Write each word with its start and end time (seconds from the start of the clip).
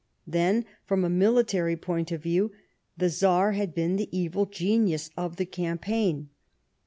Then, 0.25 0.65
from 0.83 1.03
a 1.05 1.11
military 1.11 1.77
point 1.77 2.11
of 2.11 2.23
view, 2.23 2.51
the 2.97 3.07
Czar 3.07 3.51
had 3.51 3.75
been 3.75 3.97
the 3.97 4.09
evil 4.11 4.47
genius 4.47 5.11
of 5.15 5.35
the 5.35 5.45
cam])aign. 5.45 6.29